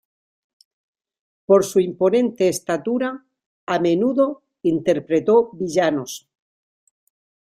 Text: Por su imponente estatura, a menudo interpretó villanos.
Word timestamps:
Por 1.45 1.63
su 1.63 1.79
imponente 1.79 2.49
estatura, 2.49 3.23
a 3.67 3.77
menudo 3.79 4.41
interpretó 4.63 5.51
villanos. 5.53 6.27